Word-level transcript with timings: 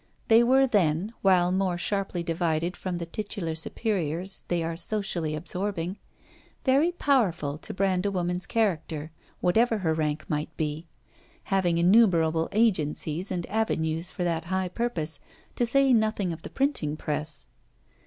They 0.29 0.41
were 0.41 0.65
then, 0.65 1.13
while 1.21 1.51
more 1.51 1.77
sharply 1.77 2.23
divided 2.23 2.75
from 2.75 2.97
the 2.97 3.05
titular 3.05 3.53
superiors 3.53 4.45
they 4.47 4.63
are 4.63 4.75
socially 4.75 5.35
absorbing, 5.35 5.99
very 6.65 6.91
powerful 6.93 7.59
to 7.59 7.71
brand 7.71 8.07
a 8.07 8.11
woman's 8.11 8.47
character, 8.47 9.11
whatever 9.41 9.77
her 9.77 9.93
rank 9.93 10.25
might 10.27 10.57
be; 10.57 10.87
having 11.53 11.77
innumerable 11.77 12.49
agencies 12.51 13.29
and 13.29 13.45
avenues 13.45 14.09
for 14.09 14.23
that 14.23 14.45
high 14.45 14.69
purpose, 14.69 15.19
to 15.55 15.67
say 15.67 15.93
nothing 15.93 16.33
of 16.33 16.41
the 16.41 16.49
printing 16.49 16.97
press. 16.97 17.45